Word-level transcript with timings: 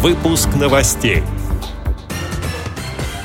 Выпуск 0.00 0.50
новостей. 0.54 1.24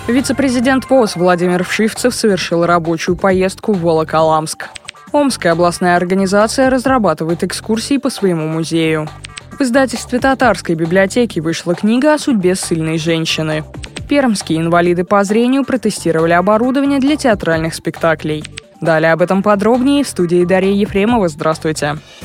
Вице-президент 0.07 0.89
ВОЗ 0.89 1.15
Владимир 1.15 1.63
Вшивцев 1.63 2.15
совершил 2.15 2.65
рабочую 2.65 3.15
поездку 3.15 3.73
в 3.73 3.81
Волоколамск. 3.81 4.69
Омская 5.11 5.51
областная 5.51 5.95
организация 5.95 6.71
разрабатывает 6.71 7.43
экскурсии 7.43 7.97
по 7.97 8.09
своему 8.09 8.47
музею. 8.47 9.07
В 9.51 9.61
издательстве 9.61 10.17
Татарской 10.17 10.73
библиотеки 10.73 11.39
вышла 11.39 11.75
книга 11.75 12.15
о 12.15 12.17
судьбе 12.17 12.55
ссыльной 12.55 12.97
женщины. 12.97 13.63
Пермские 14.09 14.57
инвалиды 14.57 15.03
по 15.03 15.23
зрению 15.23 15.65
протестировали 15.65 16.33
оборудование 16.33 16.99
для 16.99 17.17
театральных 17.17 17.75
спектаклей. 17.75 18.43
Далее 18.81 19.13
об 19.13 19.21
этом 19.21 19.43
подробнее 19.43 20.03
в 20.03 20.07
студии 20.07 20.43
Дарья 20.43 20.73
Ефремова. 20.73 21.27
Здравствуйте. 21.27 21.97
Здравствуйте. 21.97 22.22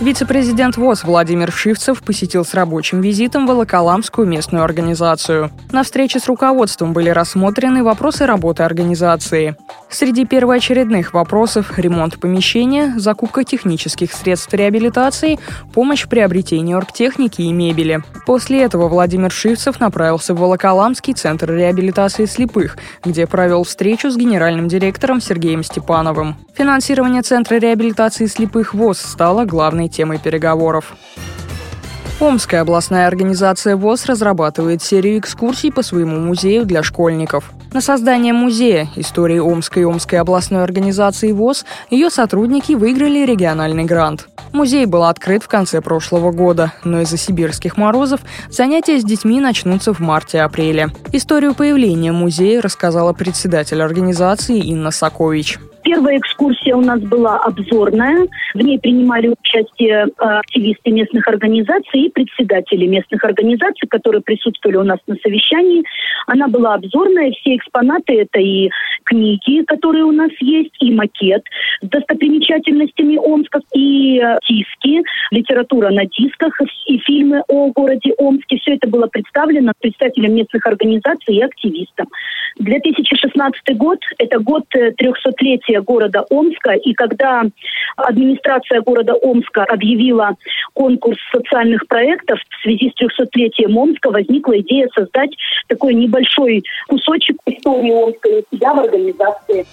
Вице-президент 0.00 0.76
ВОЗ 0.76 1.04
Владимир 1.04 1.52
Шивцев 1.52 2.02
посетил 2.02 2.44
с 2.44 2.52
рабочим 2.52 3.00
визитом 3.00 3.46
Волоколамскую 3.46 4.26
местную 4.26 4.64
организацию. 4.64 5.52
На 5.70 5.84
встрече 5.84 6.18
с 6.18 6.26
руководством 6.26 6.92
были 6.92 7.10
рассмотрены 7.10 7.84
вопросы 7.84 8.26
работы 8.26 8.64
организации. 8.64 9.56
Среди 9.88 10.24
первоочередных 10.24 11.14
вопросов– 11.14 11.74
ремонт 11.78 12.18
помещения, 12.18 12.94
закупка 12.96 13.44
технических 13.44 14.12
средств 14.12 14.52
реабилитации, 14.52 15.38
помощь 15.72 16.02
в 16.02 16.08
приобретении 16.08 16.74
оргтехники 16.74 17.42
и 17.42 17.52
мебели. 17.52 18.02
После 18.26 18.62
этого 18.62 18.88
Владимир 18.88 19.30
Шивцев 19.30 19.78
направился 19.78 20.34
в 20.34 20.40
Волоколамский 20.40 21.14
центр 21.14 21.52
реабилитации 21.52 22.24
слепых, 22.24 22.76
где 23.04 23.28
провел 23.28 23.62
встречу 23.62 24.10
с 24.10 24.16
генеральным 24.16 24.66
директором 24.66 25.20
Сергеем 25.20 25.62
Степановым. 25.62 26.36
Финансирование 26.56 27.22
Центра 27.22 27.56
реабилитации 27.56 28.26
слепых 28.26 28.74
ВОЗ 28.74 28.98
стало 28.98 29.44
главной 29.44 29.83
главной 29.84 29.88
темой 29.88 30.18
переговоров. 30.18 30.96
Омская 32.20 32.60
областная 32.62 33.08
организация 33.08 33.76
ВОЗ 33.76 34.06
разрабатывает 34.06 34.82
серию 34.82 35.18
экскурсий 35.18 35.72
по 35.72 35.82
своему 35.82 36.20
музею 36.20 36.64
для 36.64 36.82
школьников. 36.82 37.50
На 37.72 37.80
создание 37.80 38.32
музея 38.32 38.86
истории 38.94 39.40
Омской 39.40 39.82
и 39.82 39.84
Омской 39.84 40.20
областной 40.20 40.62
организации 40.62 41.32
ВОЗ 41.32 41.64
ее 41.90 42.10
сотрудники 42.10 42.72
выиграли 42.72 43.26
региональный 43.26 43.84
грант. 43.84 44.28
Музей 44.52 44.86
был 44.86 45.02
открыт 45.02 45.42
в 45.42 45.48
конце 45.48 45.80
прошлого 45.80 46.30
года, 46.30 46.72
но 46.84 47.00
из-за 47.00 47.16
сибирских 47.16 47.76
морозов 47.76 48.20
занятия 48.48 49.00
с 49.00 49.04
детьми 49.04 49.40
начнутся 49.40 49.92
в 49.92 49.98
марте-апреле. 49.98 50.90
Историю 51.12 51.54
появления 51.54 52.12
музея 52.12 52.62
рассказала 52.62 53.12
председатель 53.12 53.82
организации 53.82 54.60
Инна 54.60 54.92
Сакович. 54.92 55.58
Первая 55.84 56.18
экскурсия 56.18 56.74
у 56.74 56.80
нас 56.80 57.00
была 57.00 57.38
обзорная. 57.38 58.26
В 58.54 58.58
ней 58.58 58.78
принимали 58.78 59.28
участие 59.28 60.06
э, 60.06 60.24
активисты 60.24 60.90
местных 60.90 61.28
организаций 61.28 62.00
и 62.00 62.10
председатели 62.10 62.86
местных 62.86 63.22
организаций, 63.22 63.86
которые 63.88 64.22
присутствовали 64.22 64.78
у 64.78 64.82
нас 64.82 64.98
на 65.06 65.16
совещании. 65.16 65.84
Она 66.26 66.48
была 66.48 66.74
обзорная. 66.74 67.32
Все 67.32 67.56
экспонаты 67.56 68.22
это 68.22 68.40
и 68.40 68.70
книги, 69.04 69.62
которые 69.64 70.04
у 70.04 70.12
нас 70.12 70.30
есть, 70.40 70.74
и 70.80 70.92
макет 70.92 71.44
с 71.82 71.88
достопримечательностями 71.88 73.16
Омска, 73.16 73.60
и 73.74 74.18
э, 74.18 74.38
диски, 74.48 75.02
литература 75.30 75.90
на 75.90 76.06
дисках, 76.06 76.58
и 76.86 76.98
фильмы 76.98 77.42
о 77.48 77.70
городе 77.70 78.12
Омске. 78.18 78.58
Все 78.58 78.74
это 78.74 78.88
было 78.88 79.06
представлено 79.06 79.72
представителям 79.80 80.34
местных 80.34 80.66
организаций 80.66 81.36
и 81.36 81.42
активистам. 81.42 82.06
2016 82.58 83.76
год– 83.76 83.98
это 84.18 84.38
год 84.38 84.64
300-летия 84.74 85.78
э, 85.78 85.82
города 85.82 86.24
Омска. 86.30 86.72
И 86.72 86.94
когда 86.94 87.42
администрация 87.96 88.80
города 88.80 89.14
Омска 89.14 89.64
объявила 89.64 90.36
конкурс 90.72 91.18
социальных 91.32 91.86
проектов 91.86 92.38
в 92.48 92.62
связи 92.62 92.90
с 92.90 93.02
300-летием 93.02 93.76
Омска, 93.76 94.10
возникла 94.10 94.58
идея 94.60 94.88
создать 94.94 95.30
такой 95.68 95.94
небольшой 95.94 96.64
кусочек 96.88 97.36
истории 97.46 97.92
Омска 97.92 98.28
у 98.28 98.93
организации. 98.94 99.66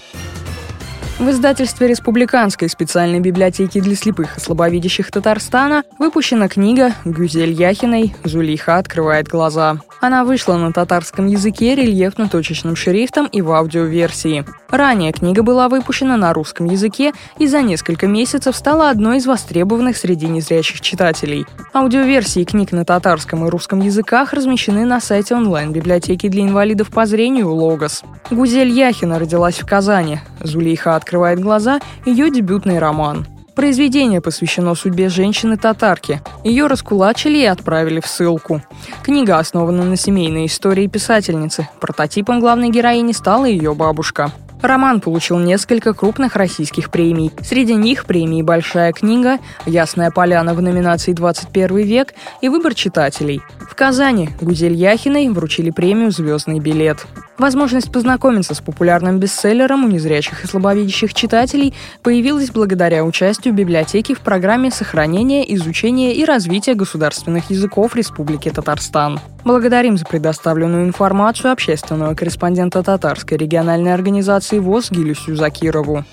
В 1.20 1.30
издательстве 1.30 1.88
Республиканской 1.88 2.68
специальной 2.68 3.20
библиотеки 3.20 3.80
для 3.80 3.96
слепых 3.96 4.38
и 4.38 4.40
слабовидящих 4.40 5.12
Татарстана 5.12 5.84
выпущена 6.00 6.48
книга 6.48 6.94
Гюзель 7.06 7.52
Яхиной 7.52 8.16
«Зулейха 8.24 8.78
открывает 8.78 9.28
глаза». 9.28 9.78
Она 10.00 10.26
вышла 10.26 10.58
на 10.58 10.74
татарском 10.74 11.28
языке 11.28 11.76
рельефно-точечным 11.76 12.76
шрифтом 12.76 13.28
и 13.28 13.42
в 13.42 13.52
аудиоверсии. 13.52 14.46
Ранее 14.72 15.12
книга 15.12 15.44
была 15.44 15.68
выпущена 15.68 16.16
на 16.16 16.34
русском 16.34 16.66
языке 16.66 17.12
и 17.38 17.46
за 17.46 17.62
несколько 17.62 18.08
месяцев 18.08 18.56
стала 18.56 18.90
одной 18.90 19.18
из 19.18 19.26
востребованных 19.26 19.98
среди 19.98 20.28
незрячих 20.28 20.80
читателей. 20.80 21.46
Аудиоверсии 21.74 22.46
книг 22.46 22.72
на 22.72 22.86
татарском 22.86 23.46
и 23.46 23.50
русском 23.50 23.82
языках 23.82 24.32
размещены 24.32 24.86
на 24.86 25.02
сайте 25.02 25.36
онлайн-библиотеки 25.36 26.30
для 26.30 26.44
инвалидов 26.44 26.90
по 26.90 27.06
зрению 27.06 27.54
«Логос». 27.54 28.04
Гузель 28.30 28.70
Яхина 28.70 29.20
родилась 29.20 29.60
в 29.60 29.66
Казани. 29.66 30.20
Зулейха 30.40 30.96
открывает 30.96 31.40
глаза– 31.40 31.82
ее 32.06 32.30
дебютный 32.32 32.80
роман. 32.80 33.28
Произведение 33.56 34.22
посвящено 34.22 34.76
судьбе 34.76 35.10
женщины-татарки. 35.10 36.22
Ее 36.44 36.68
раскулачили 36.68 37.40
и 37.40 37.46
отправили 37.46 38.00
в 38.00 38.08
ссылку. 38.08 38.62
Книга 39.04 39.38
основана 39.38 39.84
на 39.84 39.98
семейной 39.98 40.46
истории 40.46 40.88
писательницы. 40.88 41.68
Прототипом 41.82 42.40
главной 42.40 42.70
героини 42.70 43.12
стала 43.12 43.46
ее 43.46 43.74
бабушка. 43.74 44.32
Роман 44.62 45.02
получил 45.02 45.40
несколько 45.40 45.94
крупных 45.94 46.36
российских 46.36 46.92
премий. 46.92 47.32
Среди 47.42 47.76
них 47.76 48.06
премии 48.06 48.42
«Большая 48.42 48.94
книга», 48.94 49.40
«Ясная 49.66 50.12
поляна» 50.12 50.54
в 50.54 50.62
номинации 50.62 51.14
«21 51.14 51.82
век» 51.84 52.14
и 52.42 52.50
«Выбор 52.50 52.76
читателей». 52.76 53.42
В 53.60 53.76
Казани 53.76 54.30
Гузель 54.40 54.76
Яхиной 54.76 55.30
вручили 55.30 55.72
премию 55.72 56.12
«Звездный 56.12 56.60
билет». 56.60 57.06
Возможность 57.38 57.92
познакомиться 57.92 58.54
с 58.54 58.62
популярным 58.62 59.20
бестселлером 59.20 59.86
у 59.86 59.88
незрячих 59.88 60.44
и 60.44 60.48
слабовидящих 60.48 61.14
читателей 61.14 61.74
появилась 62.04 62.52
благодаря 62.52 63.04
участию 63.04 63.54
библиотеки 63.54 64.14
в 64.14 64.20
программе 64.20 64.70
сохранения, 64.70 65.44
изучения 65.56 66.14
и 66.14 66.24
развития 66.24 66.76
государственных 66.76 67.50
языков 67.50 67.96
Республики 67.96 68.50
Татарстан. 68.50 69.20
Благодарим 69.44 69.98
за 69.98 70.06
предоставленную 70.06 70.86
информацию 70.86 71.52
общественного 71.52 72.14
корреспондента 72.14 72.84
Татарской 72.84 73.38
региональной 73.38 73.94
организации 73.94 74.60
ВОЗ 74.60 74.92
Гилюсю 74.92 75.36
Закирову. 75.36 76.06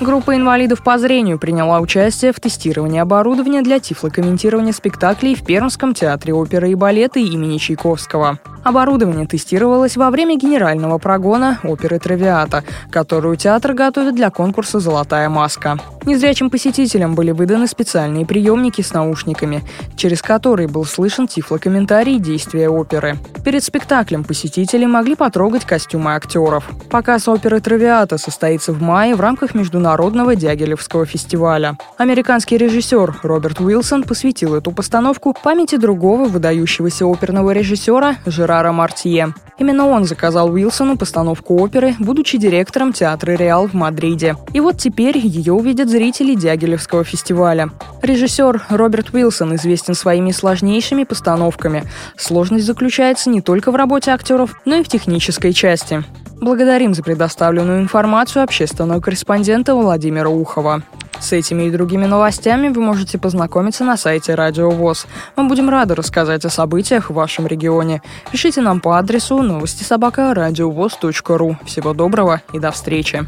Группа 0.00 0.34
инвалидов 0.34 0.82
по 0.82 0.98
зрению 0.98 1.38
приняла 1.38 1.78
участие 1.78 2.32
в 2.32 2.40
тестировании 2.40 2.98
оборудования 2.98 3.62
для 3.62 3.78
тифлокомментирования 3.78 4.72
спектаклей 4.72 5.36
в 5.36 5.44
Пермском 5.44 5.94
театре 5.94 6.34
оперы 6.34 6.72
и 6.72 6.74
балета 6.74 7.20
имени 7.20 7.58
Чайковского. 7.58 8.40
Оборудование 8.64 9.26
тестировалось 9.26 9.96
во 9.96 10.10
время 10.10 10.36
генерального 10.36 10.98
прогона 10.98 11.58
оперы 11.64 11.98
«Травиата», 11.98 12.62
которую 12.90 13.36
театр 13.36 13.74
готовит 13.74 14.14
для 14.14 14.30
конкурса 14.30 14.78
«Золотая 14.78 15.28
маска». 15.28 15.78
Незрячим 16.06 16.50
посетителям 16.50 17.14
были 17.14 17.32
выданы 17.32 17.66
специальные 17.66 18.24
приемники 18.24 18.82
с 18.82 18.92
наушниками, 18.92 19.62
через 19.96 20.22
которые 20.22 20.68
был 20.68 20.84
слышен 20.84 21.26
тифлокомментарий 21.26 22.18
действия 22.18 22.68
оперы. 22.68 23.18
Перед 23.44 23.64
спектаклем 23.64 24.22
посетители 24.22 24.86
могли 24.86 25.16
потрогать 25.16 25.64
костюмы 25.64 26.14
актеров. 26.14 26.70
Показ 26.90 27.26
оперы 27.26 27.60
«Травиата» 27.60 28.16
состоится 28.16 28.72
в 28.72 28.80
мае 28.80 29.14
в 29.16 29.20
рамках 29.20 29.54
Международного 29.54 30.36
Дягилевского 30.36 31.06
фестиваля. 31.06 31.76
Американский 31.98 32.56
режиссер 32.56 33.20
Роберт 33.22 33.60
Уилсон 33.60 34.04
посвятил 34.04 34.54
эту 34.54 34.70
постановку 34.70 35.34
памяти 35.42 35.76
другого 35.76 36.26
выдающегося 36.26 37.06
оперного 37.06 37.50
режиссера 37.50 38.16
Жера 38.24 38.52
Жерара 38.52 38.72
Мартье. 38.72 39.34
Именно 39.58 39.86
он 39.86 40.04
заказал 40.04 40.50
Уилсону 40.50 40.98
постановку 40.98 41.56
оперы, 41.62 41.94
будучи 41.98 42.36
директором 42.36 42.92
театра 42.92 43.32
«Реал» 43.32 43.66
в 43.66 43.72
Мадриде. 43.72 44.36
И 44.52 44.60
вот 44.60 44.76
теперь 44.78 45.16
ее 45.16 45.54
увидят 45.54 45.88
зрители 45.92 46.34
Дягилевского 46.34 47.04
фестиваля. 47.04 47.70
Режиссер 48.00 48.62
Роберт 48.70 49.12
Уилсон 49.12 49.54
известен 49.56 49.94
своими 49.94 50.32
сложнейшими 50.32 51.04
постановками. 51.04 51.84
Сложность 52.16 52.64
заключается 52.64 53.28
не 53.28 53.42
только 53.42 53.70
в 53.70 53.76
работе 53.76 54.10
актеров, 54.10 54.56
но 54.64 54.76
и 54.76 54.82
в 54.82 54.88
технической 54.88 55.52
части. 55.52 56.02
Благодарим 56.40 56.94
за 56.94 57.02
предоставленную 57.02 57.80
информацию 57.82 58.42
общественного 58.42 59.00
корреспондента 59.00 59.74
Владимира 59.74 60.30
Ухова. 60.30 60.82
С 61.20 61.32
этими 61.32 61.64
и 61.64 61.70
другими 61.70 62.06
новостями 62.06 62.68
вы 62.68 62.80
можете 62.80 63.18
познакомиться 63.18 63.84
на 63.84 63.96
сайте 63.96 64.34
Радио 64.34 64.70
ВОЗ. 64.70 65.06
Мы 65.36 65.46
будем 65.46 65.68
рады 65.68 65.94
рассказать 65.94 66.44
о 66.46 66.50
событиях 66.50 67.10
в 67.10 67.14
вашем 67.14 67.46
регионе. 67.46 68.02
Пишите 68.32 68.62
нам 68.62 68.80
по 68.80 68.98
адресу 68.98 69.42
новости 69.42 69.84
собака 69.84 70.34
ру. 70.34 71.56
Всего 71.64 71.92
доброго 71.92 72.40
и 72.54 72.58
до 72.58 72.72
встречи. 72.72 73.24